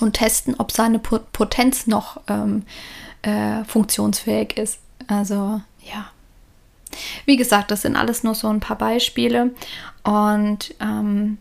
und 0.00 0.14
testen, 0.14 0.56
ob 0.58 0.72
seine 0.72 0.98
Potenz 0.98 1.86
noch 1.86 2.20
ähm, 2.26 2.64
äh, 3.22 3.64
funktionsfähig 3.64 4.56
ist. 4.56 4.80
Also 5.06 5.60
ja. 5.80 6.06
Wie 7.26 7.36
gesagt, 7.36 7.70
das 7.70 7.82
sind 7.82 7.94
alles 7.94 8.24
nur 8.24 8.34
so 8.34 8.48
ein 8.48 8.60
paar 8.60 8.76
Beispiele 8.76 9.54
und 10.02 10.74
ähm, 10.80 11.38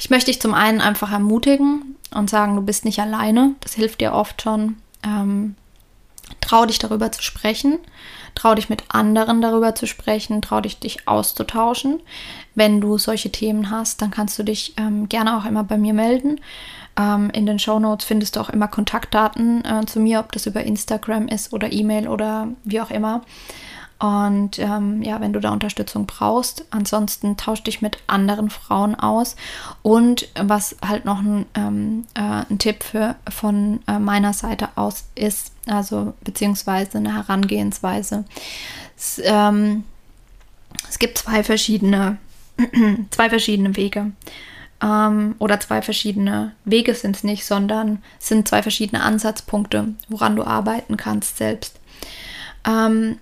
Ich 0.00 0.08
möchte 0.08 0.30
dich 0.30 0.40
zum 0.40 0.54
einen 0.54 0.80
einfach 0.80 1.12
ermutigen 1.12 1.94
und 2.14 2.30
sagen, 2.30 2.56
du 2.56 2.62
bist 2.62 2.86
nicht 2.86 3.00
alleine. 3.00 3.54
Das 3.60 3.74
hilft 3.74 4.00
dir 4.00 4.14
oft 4.14 4.40
schon. 4.40 4.76
Ähm, 5.04 5.56
trau 6.40 6.64
dich 6.64 6.78
darüber 6.78 7.12
zu 7.12 7.22
sprechen. 7.22 7.78
Trau 8.34 8.54
dich 8.54 8.70
mit 8.70 8.82
anderen 8.88 9.42
darüber 9.42 9.74
zu 9.74 9.86
sprechen. 9.86 10.40
Trau 10.40 10.62
dich, 10.62 10.78
dich 10.78 11.06
auszutauschen. 11.06 12.00
Wenn 12.54 12.80
du 12.80 12.96
solche 12.96 13.30
Themen 13.30 13.70
hast, 13.70 14.00
dann 14.00 14.10
kannst 14.10 14.38
du 14.38 14.42
dich 14.42 14.72
ähm, 14.78 15.06
gerne 15.10 15.36
auch 15.36 15.44
immer 15.44 15.64
bei 15.64 15.76
mir 15.76 15.92
melden. 15.92 16.40
Ähm, 16.98 17.28
in 17.34 17.44
den 17.44 17.58
Show 17.58 17.78
Notes 17.78 18.06
findest 18.06 18.36
du 18.36 18.40
auch 18.40 18.48
immer 18.48 18.68
Kontaktdaten 18.68 19.62
äh, 19.66 19.84
zu 19.84 20.00
mir, 20.00 20.20
ob 20.20 20.32
das 20.32 20.46
über 20.46 20.62
Instagram 20.62 21.28
ist 21.28 21.52
oder 21.52 21.70
E-Mail 21.70 22.08
oder 22.08 22.48
wie 22.64 22.80
auch 22.80 22.90
immer. 22.90 23.20
Und 24.00 24.58
ähm, 24.58 25.02
ja, 25.02 25.20
wenn 25.20 25.34
du 25.34 25.40
da 25.40 25.50
Unterstützung 25.50 26.06
brauchst, 26.06 26.64
ansonsten 26.70 27.36
tausch 27.36 27.62
dich 27.62 27.82
mit 27.82 27.98
anderen 28.06 28.48
Frauen 28.48 28.94
aus. 28.94 29.36
Und 29.82 30.26
was 30.34 30.74
halt 30.86 31.04
noch 31.04 31.20
ein, 31.20 31.44
ähm, 31.54 32.06
äh, 32.14 32.44
ein 32.50 32.58
Tipp 32.58 32.82
für, 32.82 33.16
von 33.28 33.80
äh, 33.86 33.98
meiner 33.98 34.32
Seite 34.32 34.70
aus 34.76 35.04
ist, 35.14 35.52
also 35.66 36.14
beziehungsweise 36.22 36.96
eine 36.96 37.14
Herangehensweise. 37.14 38.24
Es, 38.96 39.20
ähm, 39.22 39.84
es 40.88 40.98
gibt 40.98 41.18
zwei 41.18 41.44
verschiedene, 41.44 42.16
zwei 43.10 43.28
verschiedene 43.28 43.76
Wege. 43.76 44.12
Ähm, 44.82 45.34
oder 45.38 45.60
zwei 45.60 45.82
verschiedene 45.82 46.52
Wege 46.64 46.94
sind 46.94 47.16
es 47.16 47.22
nicht, 47.22 47.44
sondern 47.44 48.02
es 48.18 48.28
sind 48.28 48.48
zwei 48.48 48.62
verschiedene 48.62 49.02
Ansatzpunkte, 49.02 49.88
woran 50.08 50.36
du 50.36 50.44
arbeiten 50.44 50.96
kannst 50.96 51.36
selbst. 51.36 51.78
Ähm, 52.66 53.18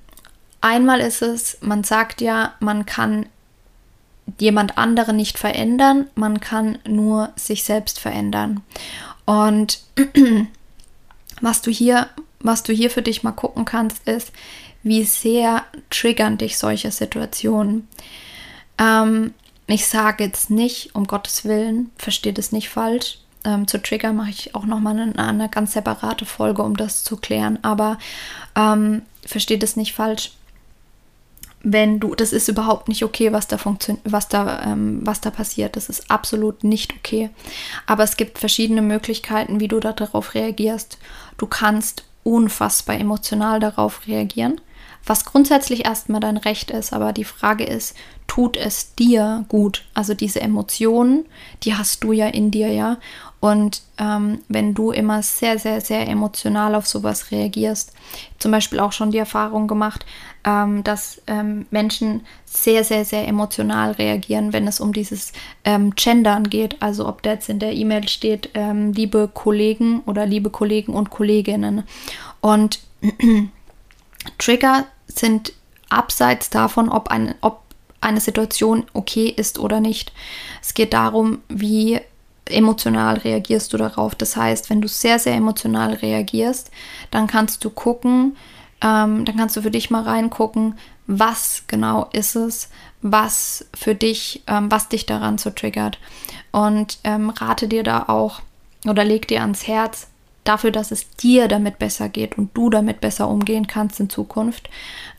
Einmal 0.60 1.00
ist 1.00 1.22
es, 1.22 1.58
man 1.60 1.84
sagt 1.84 2.20
ja, 2.20 2.54
man 2.60 2.84
kann 2.84 3.26
jemand 4.38 4.76
anderen 4.76 5.16
nicht 5.16 5.38
verändern, 5.38 6.08
man 6.14 6.40
kann 6.40 6.78
nur 6.86 7.30
sich 7.36 7.64
selbst 7.64 8.00
verändern. 8.00 8.62
Und 9.24 9.80
was 11.40 11.62
du 11.62 11.70
hier, 11.70 12.08
was 12.40 12.62
du 12.62 12.72
hier 12.72 12.90
für 12.90 13.02
dich 13.02 13.22
mal 13.22 13.32
gucken 13.32 13.64
kannst, 13.64 14.06
ist, 14.06 14.32
wie 14.82 15.04
sehr 15.04 15.64
triggern 15.90 16.38
dich 16.38 16.58
solche 16.58 16.90
Situationen. 16.90 17.88
Ähm, 18.78 19.34
ich 19.66 19.86
sage 19.86 20.24
jetzt 20.24 20.50
nicht, 20.50 20.94
um 20.94 21.06
Gottes 21.06 21.44
Willen, 21.44 21.90
versteht 21.98 22.38
es 22.38 22.52
nicht 22.52 22.68
falsch. 22.68 23.18
Ähm, 23.44 23.68
zu 23.68 23.80
Trigger 23.80 24.12
mache 24.12 24.30
ich 24.30 24.54
auch 24.54 24.66
nochmal 24.66 24.98
eine, 24.98 25.18
eine 25.18 25.48
ganz 25.48 25.72
separate 25.72 26.24
Folge, 26.24 26.62
um 26.62 26.76
das 26.76 27.04
zu 27.04 27.16
klären. 27.16 27.58
Aber 27.62 27.98
ähm, 28.56 29.02
versteht 29.24 29.62
es 29.62 29.76
nicht 29.76 29.94
falsch 29.94 30.32
wenn 31.62 31.98
du, 31.98 32.14
das 32.14 32.32
ist 32.32 32.48
überhaupt 32.48 32.88
nicht 32.88 33.02
okay, 33.02 33.32
was 33.32 33.48
da 33.48 33.58
funktioniert, 33.58 34.04
was 34.10 34.28
da, 34.28 34.62
ähm, 34.62 35.00
was 35.02 35.20
da 35.20 35.30
passiert. 35.30 35.76
Das 35.76 35.88
ist 35.88 36.10
absolut 36.10 36.64
nicht 36.64 36.94
okay. 36.94 37.30
Aber 37.86 38.04
es 38.04 38.16
gibt 38.16 38.38
verschiedene 38.38 38.82
Möglichkeiten, 38.82 39.60
wie 39.60 39.68
du 39.68 39.80
darauf 39.80 40.34
reagierst. 40.34 40.98
Du 41.36 41.46
kannst 41.46 42.04
unfassbar 42.22 42.98
emotional 42.98 43.58
darauf 43.58 44.06
reagieren, 44.06 44.60
was 45.04 45.24
grundsätzlich 45.24 45.84
erstmal 45.84 46.20
dein 46.20 46.36
Recht 46.36 46.70
ist. 46.70 46.92
Aber 46.92 47.12
die 47.12 47.24
Frage 47.24 47.64
ist, 47.64 47.96
tut 48.26 48.56
es 48.56 48.94
dir 48.94 49.44
gut? 49.48 49.84
Also 49.94 50.14
diese 50.14 50.40
Emotionen, 50.40 51.24
die 51.64 51.74
hast 51.74 52.04
du 52.04 52.12
ja 52.12 52.26
in 52.26 52.50
dir, 52.50 52.68
ja. 52.68 52.98
Und 53.40 53.82
ähm, 53.98 54.40
wenn 54.48 54.74
du 54.74 54.90
immer 54.90 55.22
sehr, 55.22 55.58
sehr, 55.58 55.80
sehr 55.80 56.08
emotional 56.08 56.74
auf 56.74 56.88
sowas 56.88 57.30
reagierst, 57.30 57.92
zum 58.38 58.50
Beispiel 58.50 58.80
auch 58.80 58.90
schon 58.90 59.12
die 59.12 59.18
Erfahrung 59.18 59.68
gemacht, 59.68 60.04
ähm, 60.44 60.82
dass 60.82 61.22
ähm, 61.28 61.66
Menschen 61.70 62.26
sehr, 62.44 62.82
sehr, 62.82 63.04
sehr 63.04 63.28
emotional 63.28 63.92
reagieren, 63.92 64.52
wenn 64.52 64.66
es 64.66 64.80
um 64.80 64.92
dieses 64.92 65.32
ähm, 65.64 65.94
Gendern 65.94 66.50
geht. 66.50 66.82
Also 66.82 67.06
ob 67.06 67.22
da 67.22 67.30
jetzt 67.30 67.48
in 67.48 67.60
der 67.60 67.74
E-Mail 67.74 68.08
steht, 68.08 68.50
ähm, 68.54 68.92
liebe 68.92 69.30
Kollegen 69.32 70.00
oder 70.00 70.26
liebe 70.26 70.50
Kollegen 70.50 70.94
und 70.94 71.10
Kolleginnen. 71.10 71.84
Und 72.40 72.80
Trigger 74.38 74.86
sind 75.06 75.52
abseits 75.88 76.50
davon, 76.50 76.88
ob, 76.88 77.08
ein, 77.08 77.36
ob 77.40 77.62
eine 78.00 78.20
Situation 78.20 78.86
okay 78.94 79.28
ist 79.28 79.60
oder 79.60 79.80
nicht. 79.80 80.12
Es 80.60 80.74
geht 80.74 80.92
darum, 80.92 81.38
wie 81.48 82.00
emotional 82.50 83.18
reagierst 83.18 83.72
du 83.72 83.76
darauf. 83.76 84.14
Das 84.14 84.36
heißt, 84.36 84.70
wenn 84.70 84.80
du 84.80 84.88
sehr, 84.88 85.18
sehr 85.18 85.34
emotional 85.34 85.94
reagierst, 85.94 86.70
dann 87.10 87.26
kannst 87.26 87.64
du 87.64 87.70
gucken, 87.70 88.36
ähm, 88.80 89.24
dann 89.24 89.36
kannst 89.36 89.56
du 89.56 89.62
für 89.62 89.70
dich 89.70 89.90
mal 89.90 90.02
reingucken, 90.02 90.78
was 91.06 91.64
genau 91.66 92.08
ist 92.12 92.36
es, 92.36 92.68
was 93.02 93.66
für 93.74 93.94
dich, 93.94 94.42
ähm, 94.46 94.70
was 94.70 94.88
dich 94.88 95.06
daran 95.06 95.38
so 95.38 95.50
triggert. 95.50 95.98
Und 96.52 96.98
ähm, 97.04 97.30
rate 97.30 97.68
dir 97.68 97.82
da 97.82 98.04
auch 98.08 98.40
oder 98.86 99.04
leg 99.04 99.26
dir 99.28 99.40
ans 99.40 99.66
Herz, 99.66 100.08
dafür, 100.44 100.70
dass 100.70 100.92
es 100.92 101.10
dir 101.10 101.48
damit 101.48 101.78
besser 101.78 102.08
geht 102.08 102.38
und 102.38 102.56
du 102.56 102.70
damit 102.70 103.00
besser 103.00 103.28
umgehen 103.28 103.66
kannst 103.66 104.00
in 104.00 104.08
Zukunft, 104.08 104.70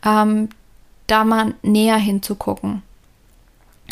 ähm, 0.04 0.50
da 1.08 1.24
mal 1.24 1.54
näher 1.62 1.98
hinzugucken 1.98 2.84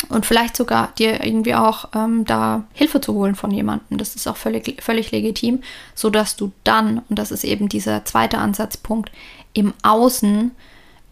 und 0.08 0.26
vielleicht 0.26 0.56
sogar 0.56 0.92
dir 0.98 1.24
irgendwie 1.24 1.54
auch 1.54 1.90
ähm, 1.94 2.24
da 2.24 2.64
Hilfe 2.72 3.00
zu 3.00 3.14
holen 3.14 3.34
von 3.34 3.50
jemandem. 3.50 3.98
Das 3.98 4.14
ist 4.14 4.26
auch 4.26 4.36
völlig, 4.36 4.82
völlig 4.82 5.10
legitim, 5.10 5.62
sodass 5.94 6.36
du 6.36 6.52
dann, 6.64 7.02
und 7.08 7.18
das 7.18 7.30
ist 7.30 7.44
eben 7.44 7.68
dieser 7.68 8.04
zweite 8.04 8.38
Ansatzpunkt, 8.38 9.10
im 9.52 9.74
Außen 9.82 10.52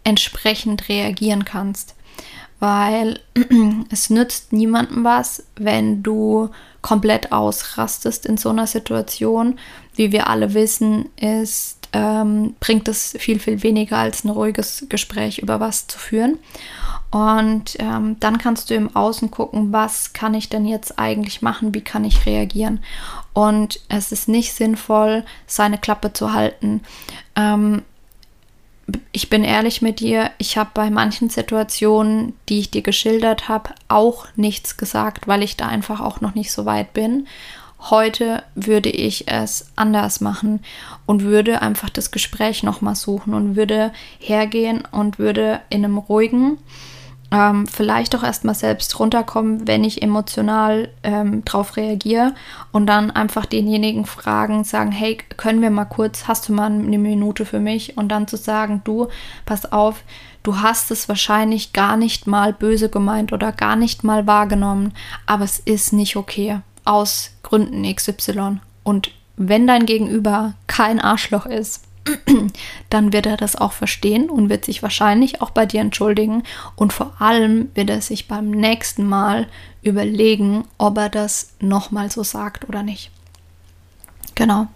entsprechend 0.03 0.89
reagieren 0.89 1.45
kannst. 1.45 1.95
Weil 2.59 3.19
es 3.91 4.09
nützt 4.09 4.53
niemandem 4.53 5.03
was, 5.03 5.43
wenn 5.55 6.01
du 6.01 6.49
komplett 6.81 7.31
ausrastest 7.31 8.25
in 8.25 8.37
so 8.37 8.49
einer 8.49 8.67
Situation. 8.67 9.59
Wie 9.95 10.11
wir 10.11 10.27
alle 10.27 10.53
wissen, 10.53 11.09
ist, 11.17 11.76
ähm, 11.97 12.55
bringt 12.59 12.87
es 12.87 13.15
viel, 13.17 13.39
viel 13.39 13.63
weniger 13.63 13.97
als 13.97 14.23
ein 14.23 14.29
ruhiges 14.29 14.85
Gespräch 14.87 15.39
über 15.39 15.59
was 15.59 15.87
zu 15.87 15.97
führen. 15.97 16.37
Und 17.09 17.75
ähm, 17.79 18.17
dann 18.19 18.37
kannst 18.37 18.69
du 18.69 18.75
im 18.75 18.95
Außen 18.95 19.31
gucken, 19.31 19.73
was 19.73 20.13
kann 20.13 20.35
ich 20.35 20.47
denn 20.49 20.65
jetzt 20.65 20.99
eigentlich 20.99 21.41
machen, 21.41 21.73
wie 21.73 21.81
kann 21.81 22.03
ich 22.03 22.27
reagieren. 22.27 22.83
Und 23.33 23.79
es 23.89 24.11
ist 24.11 24.27
nicht 24.27 24.53
sinnvoll, 24.53 25.25
seine 25.47 25.79
Klappe 25.79 26.13
zu 26.13 26.33
halten. 26.33 26.81
Ähm, 27.35 27.81
ich 29.11 29.29
bin 29.29 29.43
ehrlich 29.43 29.81
mit 29.81 29.99
dir, 29.99 30.29
ich 30.37 30.57
habe 30.57 30.69
bei 30.73 30.91
manchen 30.91 31.29
Situationen, 31.29 32.33
die 32.47 32.59
ich 32.59 32.71
dir 32.71 32.83
geschildert 32.83 33.49
habe, 33.49 33.71
auch 33.87 34.27
nichts 34.35 34.77
gesagt, 34.77 35.27
weil 35.27 35.41
ich 35.41 35.57
da 35.57 35.67
einfach 35.67 35.99
auch 35.99 36.21
noch 36.21 36.35
nicht 36.35 36.51
so 36.51 36.65
weit 36.65 36.93
bin. 36.93 37.27
Heute 37.79 38.43
würde 38.55 38.89
ich 38.89 39.27
es 39.27 39.71
anders 39.75 40.21
machen 40.21 40.61
und 41.05 41.23
würde 41.23 41.61
einfach 41.61 41.89
das 41.89 42.11
Gespräch 42.11 42.63
nochmal 42.63 42.95
suchen 42.95 43.33
und 43.33 43.55
würde 43.55 43.91
hergehen 44.19 44.83
und 44.91 45.19
würde 45.19 45.61
in 45.69 45.85
einem 45.85 45.97
ruhigen, 45.97 46.57
ähm, 47.29 47.67
vielleicht 47.67 48.15
auch 48.15 48.23
erstmal 48.23 48.55
selbst 48.55 48.97
runterkommen, 48.99 49.67
wenn 49.67 49.83
ich 49.83 50.01
emotional 50.01 50.89
ähm, 51.03 51.43
drauf 51.43 51.75
reagiere 51.75 52.33
und 52.71 52.87
dann 52.87 53.11
einfach 53.11 53.45
denjenigen 53.45 54.05
fragen, 54.05 54.63
sagen, 54.63 54.91
hey, 54.93 55.17
können 55.35 55.61
wir 55.61 55.69
mal 55.69 55.85
kurz, 55.85 56.27
hast 56.27 56.47
du 56.47 56.53
mal 56.53 56.71
eine 56.71 56.97
Minute 56.97 57.45
für 57.45 57.59
mich? 57.59 57.97
Und 57.97 58.09
dann 58.09 58.27
zu 58.27 58.37
sagen, 58.37 58.81
du, 58.85 59.07
pass 59.45 59.69
auf, 59.71 60.03
du 60.43 60.61
hast 60.61 60.89
es 60.89 61.09
wahrscheinlich 61.09 61.73
gar 61.73 61.97
nicht 61.97 62.27
mal 62.27 62.53
böse 62.53 62.87
gemeint 62.87 63.33
oder 63.33 63.51
gar 63.51 63.75
nicht 63.75 64.05
mal 64.05 64.25
wahrgenommen, 64.25 64.93
aber 65.25 65.43
es 65.43 65.59
ist 65.59 65.91
nicht 65.91 66.15
okay 66.15 66.61
aus 66.87 67.31
Gründen 67.43 67.83
XY. 67.93 68.59
Und 68.83 69.11
wenn 69.35 69.67
dein 69.67 69.85
Gegenüber 69.85 70.53
kein 70.67 70.99
Arschloch 70.99 71.45
ist, 71.45 71.83
dann 72.89 73.13
wird 73.13 73.25
er 73.25 73.37
das 73.37 73.55
auch 73.55 73.73
verstehen 73.73 74.29
und 74.29 74.49
wird 74.49 74.65
sich 74.65 74.81
wahrscheinlich 74.81 75.41
auch 75.41 75.49
bei 75.49 75.65
dir 75.65 75.81
entschuldigen. 75.81 76.43
Und 76.75 76.93
vor 76.93 77.13
allem 77.19 77.69
wird 77.75 77.89
er 77.89 78.01
sich 78.01 78.27
beim 78.27 78.49
nächsten 78.49 79.05
Mal 79.05 79.47
überlegen, 79.81 80.65
ob 80.77 80.97
er 80.97 81.09
das 81.09 81.53
nochmal 81.59 82.09
so 82.09 82.23
sagt 82.23 82.67
oder 82.67 82.83
nicht. 82.83 83.11
Genau. 84.35 84.67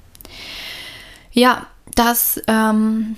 Ja, 1.31 1.67
das 1.95 2.41
ähm, 2.47 3.15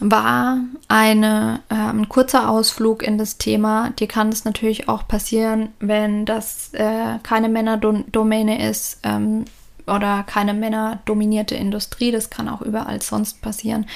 war 0.00 0.58
eine, 0.88 1.60
äh, 1.68 1.74
ein 1.74 2.08
kurzer 2.08 2.50
Ausflug 2.50 3.02
in 3.02 3.18
das 3.18 3.38
Thema. 3.38 3.90
Dir 3.90 4.08
kann 4.08 4.28
es 4.28 4.44
natürlich 4.44 4.88
auch 4.88 5.08
passieren, 5.08 5.70
wenn 5.80 6.26
das 6.26 6.72
äh, 6.74 7.18
keine 7.22 7.48
Männerdomäne 7.48 8.68
ist, 8.68 9.00
ähm, 9.02 9.44
oder 9.86 10.24
keine 10.24 10.52
männerdominierte 10.54 11.54
Industrie. 11.54 12.10
Das 12.10 12.30
kann 12.30 12.48
auch 12.48 12.62
überall 12.62 13.00
sonst 13.02 13.40
passieren. 13.40 13.86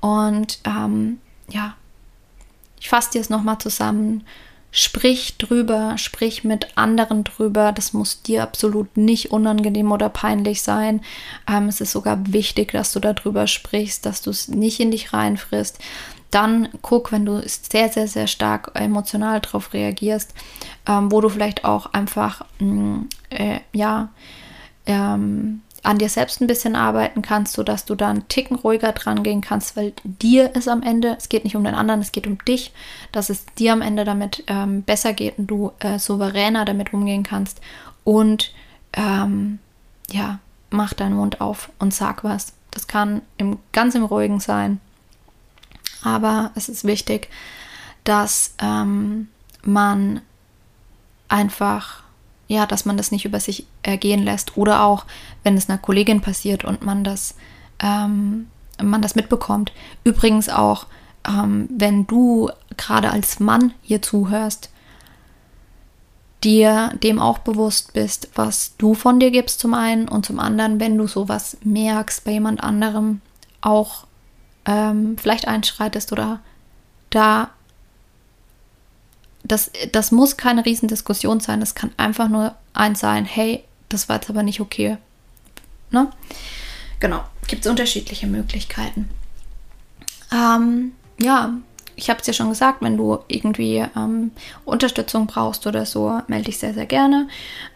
Und 0.00 0.60
ähm, 0.64 1.20
ja, 1.48 1.74
ich 2.80 2.88
fasse 2.88 3.12
dir 3.12 3.20
es 3.20 3.30
nochmal 3.30 3.58
zusammen. 3.58 4.24
Sprich 4.70 5.38
drüber, 5.38 5.96
sprich 5.96 6.44
mit 6.44 6.76
anderen 6.76 7.24
drüber. 7.24 7.72
Das 7.72 7.94
muss 7.94 8.22
dir 8.22 8.42
absolut 8.42 8.96
nicht 8.96 9.30
unangenehm 9.30 9.90
oder 9.92 10.10
peinlich 10.10 10.62
sein. 10.62 11.00
Ähm, 11.48 11.68
es 11.68 11.80
ist 11.80 11.92
sogar 11.92 12.18
wichtig, 12.32 12.72
dass 12.72 12.92
du 12.92 13.00
darüber 13.00 13.46
sprichst, 13.46 14.04
dass 14.04 14.20
du 14.20 14.30
es 14.30 14.48
nicht 14.48 14.78
in 14.80 14.90
dich 14.90 15.12
reinfrisst. 15.14 15.78
Dann 16.30 16.68
guck, 16.82 17.12
wenn 17.12 17.24
du 17.24 17.42
sehr, 17.46 17.88
sehr, 17.88 18.06
sehr 18.06 18.26
stark 18.26 18.72
emotional 18.74 19.40
darauf 19.40 19.72
reagierst, 19.72 20.34
ähm, 20.86 21.10
wo 21.10 21.22
du 21.22 21.30
vielleicht 21.30 21.64
auch 21.64 21.94
einfach, 21.94 22.44
mh, 22.58 22.66
mm, 22.66 23.08
äh, 23.30 23.60
ja, 23.72 24.10
ähm, 24.84 25.62
an 25.82 25.98
dir 25.98 26.08
selbst 26.08 26.40
ein 26.40 26.46
bisschen 26.46 26.76
arbeiten 26.76 27.22
kannst, 27.22 27.52
sodass 27.54 27.84
du 27.84 27.94
da 27.94 28.10
einen 28.10 28.28
Ticken 28.28 28.56
ruhiger 28.56 28.92
dran 28.92 29.22
gehen 29.22 29.40
kannst, 29.40 29.76
weil 29.76 29.92
dir 30.04 30.54
ist 30.54 30.68
am 30.68 30.82
Ende, 30.82 31.16
es 31.18 31.28
geht 31.28 31.44
nicht 31.44 31.56
um 31.56 31.64
den 31.64 31.74
anderen, 31.74 32.00
es 32.00 32.12
geht 32.12 32.26
um 32.26 32.38
dich, 32.44 32.72
dass 33.12 33.30
es 33.30 33.46
dir 33.58 33.72
am 33.72 33.82
Ende 33.82 34.04
damit 34.04 34.44
ähm, 34.48 34.82
besser 34.82 35.12
geht 35.12 35.38
und 35.38 35.46
du 35.46 35.72
äh, 35.78 35.98
souveräner 35.98 36.64
damit 36.64 36.92
umgehen 36.92 37.22
kannst. 37.22 37.60
Und 38.04 38.52
ähm, 38.92 39.58
ja, 40.10 40.40
mach 40.70 40.94
deinen 40.94 41.16
Mund 41.16 41.40
auf 41.40 41.70
und 41.78 41.94
sag 41.94 42.24
was. 42.24 42.52
Das 42.70 42.86
kann 42.86 43.22
im, 43.36 43.58
ganz 43.72 43.94
im 43.94 44.04
Ruhigen 44.04 44.40
sein. 44.40 44.80
Aber 46.02 46.52
es 46.54 46.68
ist 46.68 46.84
wichtig, 46.84 47.28
dass 48.04 48.54
ähm, 48.60 49.28
man 49.62 50.20
einfach 51.28 52.02
ja, 52.48 52.66
dass 52.66 52.84
man 52.84 52.96
das 52.96 53.12
nicht 53.12 53.24
über 53.24 53.38
sich 53.38 53.66
ergehen 53.82 54.24
lässt. 54.24 54.56
Oder 54.56 54.82
auch, 54.82 55.04
wenn 55.44 55.56
es 55.56 55.68
einer 55.68 55.78
Kollegin 55.78 56.20
passiert 56.20 56.64
und 56.64 56.82
man 56.82 57.04
das, 57.04 57.36
ähm, 57.78 58.48
man 58.82 59.02
das 59.02 59.14
mitbekommt. 59.14 59.72
Übrigens 60.02 60.48
auch, 60.48 60.86
ähm, 61.28 61.68
wenn 61.70 62.06
du 62.06 62.50
gerade 62.76 63.10
als 63.10 63.38
Mann 63.38 63.72
hier 63.82 64.02
zuhörst, 64.02 64.70
dir 66.42 66.92
dem 67.02 67.18
auch 67.18 67.38
bewusst 67.38 67.92
bist, 67.92 68.30
was 68.34 68.76
du 68.78 68.94
von 68.94 69.20
dir 69.20 69.30
gibst 69.30 69.60
zum 69.60 69.74
einen 69.74 70.08
und 70.08 70.24
zum 70.24 70.38
anderen, 70.38 70.80
wenn 70.80 70.96
du 70.96 71.06
sowas 71.06 71.58
merkst 71.62 72.24
bei 72.24 72.32
jemand 72.32 72.62
anderem, 72.62 73.20
auch 73.60 74.06
ähm, 74.64 75.16
vielleicht 75.18 75.48
einschreitest 75.48 76.12
oder 76.12 76.40
da 77.10 77.50
das, 79.44 79.70
das 79.92 80.12
muss 80.12 80.36
keine 80.36 80.64
Riesendiskussion 80.64 81.40
sein. 81.40 81.60
Das 81.60 81.74
kann 81.74 81.90
einfach 81.96 82.28
nur 82.28 82.54
eins 82.72 83.00
sein, 83.00 83.24
hey, 83.24 83.64
das 83.88 84.08
war 84.08 84.16
jetzt 84.16 84.30
aber 84.30 84.42
nicht 84.42 84.60
okay. 84.60 84.98
Ne? 85.90 86.10
Genau, 87.00 87.22
gibt 87.46 87.64
es 87.64 87.70
unterschiedliche 87.70 88.26
Möglichkeiten. 88.26 89.08
Ähm, 90.32 90.92
ja, 91.18 91.54
ich 91.98 92.10
habe 92.10 92.20
es 92.20 92.26
ja 92.28 92.32
schon 92.32 92.50
gesagt, 92.50 92.80
wenn 92.80 92.96
du 92.96 93.18
irgendwie 93.26 93.84
ähm, 93.96 94.30
Unterstützung 94.64 95.26
brauchst 95.26 95.66
oder 95.66 95.84
so, 95.84 96.20
melde 96.28 96.46
dich 96.46 96.58
sehr, 96.58 96.72
sehr 96.72 96.86
gerne. 96.86 97.26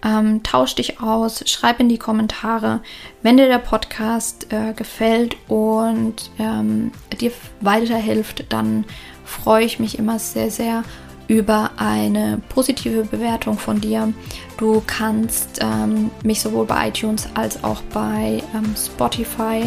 Ähm, 0.04 0.44
tausch 0.44 0.76
dich 0.76 1.00
aus, 1.00 1.42
schreib 1.50 1.80
in 1.80 1.88
die 1.88 1.98
Kommentare, 1.98 2.80
wenn 3.22 3.36
dir 3.36 3.48
der 3.48 3.58
Podcast 3.58 4.52
äh, 4.52 4.74
gefällt 4.74 5.36
und 5.48 6.30
ähm, 6.38 6.92
dir 7.20 7.32
weiterhilft, 7.60 8.44
dann 8.52 8.84
freue 9.24 9.64
ich 9.64 9.80
mich 9.80 9.98
immer 9.98 10.20
sehr, 10.20 10.52
sehr 10.52 10.84
über 11.32 11.70
eine 11.78 12.42
positive 12.50 13.04
Bewertung 13.04 13.56
von 13.56 13.80
dir. 13.80 14.12
Du 14.58 14.82
kannst 14.86 15.60
ähm, 15.62 16.10
mich 16.22 16.42
sowohl 16.42 16.66
bei 16.66 16.88
iTunes 16.88 17.26
als 17.32 17.64
auch 17.64 17.80
bei 17.94 18.42
ähm, 18.54 18.74
Spotify 18.76 19.66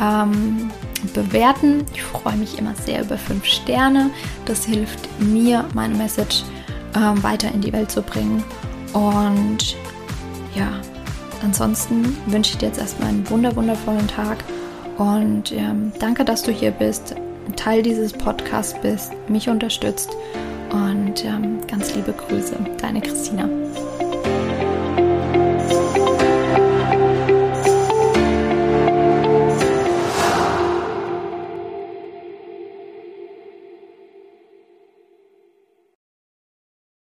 ähm, 0.00 0.68
bewerten. 1.14 1.84
Ich 1.94 2.02
freue 2.02 2.36
mich 2.36 2.58
immer 2.58 2.74
sehr 2.74 3.02
über 3.02 3.16
5 3.16 3.44
Sterne. 3.44 4.10
Das 4.46 4.64
hilft 4.64 5.08
mir, 5.20 5.64
meine 5.74 5.94
Message 5.94 6.42
ähm, 6.96 7.22
weiter 7.22 7.52
in 7.54 7.60
die 7.60 7.72
Welt 7.72 7.92
zu 7.92 8.02
bringen. 8.02 8.42
Und 8.92 9.76
ja, 10.56 10.72
ansonsten 11.44 12.16
wünsche 12.26 12.54
ich 12.54 12.58
dir 12.58 12.66
jetzt 12.66 12.80
erstmal 12.80 13.10
einen 13.10 13.30
wunder 13.30 13.54
wundervollen 13.54 14.08
Tag 14.08 14.38
und 14.98 15.52
ähm, 15.52 15.92
danke, 16.00 16.24
dass 16.24 16.42
du 16.42 16.50
hier 16.50 16.72
bist, 16.72 17.14
Teil 17.54 17.84
dieses 17.84 18.12
Podcasts 18.12 18.74
bist, 18.82 19.12
mich 19.28 19.48
unterstützt 19.48 20.10
und 20.70 21.24
ähm, 21.24 21.58
ganz 21.66 21.94
liebe 21.94 22.12
Grüße, 22.12 22.56
deine 22.80 23.00
Christina. 23.00 23.48